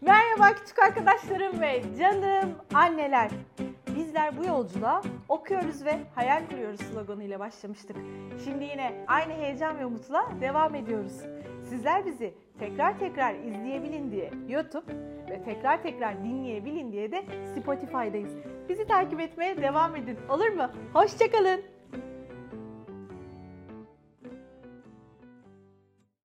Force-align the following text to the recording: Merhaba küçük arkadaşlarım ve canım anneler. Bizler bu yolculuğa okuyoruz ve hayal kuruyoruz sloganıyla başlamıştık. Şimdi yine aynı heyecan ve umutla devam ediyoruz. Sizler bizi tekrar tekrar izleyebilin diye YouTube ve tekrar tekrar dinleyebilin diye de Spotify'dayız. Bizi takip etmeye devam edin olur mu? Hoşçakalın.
Merhaba 0.00 0.54
küçük 0.54 0.78
arkadaşlarım 0.78 1.60
ve 1.60 1.82
canım 1.98 2.54
anneler. 2.74 3.30
Bizler 3.96 4.38
bu 4.38 4.44
yolculuğa 4.44 5.02
okuyoruz 5.28 5.84
ve 5.84 5.98
hayal 6.14 6.42
kuruyoruz 6.50 6.80
sloganıyla 6.80 7.40
başlamıştık. 7.40 7.96
Şimdi 8.44 8.64
yine 8.64 9.04
aynı 9.06 9.32
heyecan 9.32 9.78
ve 9.78 9.86
umutla 9.86 10.28
devam 10.40 10.74
ediyoruz. 10.74 11.12
Sizler 11.68 12.06
bizi 12.06 12.34
tekrar 12.58 12.98
tekrar 12.98 13.34
izleyebilin 13.34 14.10
diye 14.10 14.30
YouTube 14.48 14.92
ve 15.30 15.42
tekrar 15.44 15.82
tekrar 15.82 16.24
dinleyebilin 16.24 16.92
diye 16.92 17.12
de 17.12 17.24
Spotify'dayız. 17.56 18.32
Bizi 18.68 18.86
takip 18.86 19.20
etmeye 19.20 19.62
devam 19.62 19.96
edin 19.96 20.18
olur 20.28 20.48
mu? 20.48 20.70
Hoşçakalın. 20.92 21.77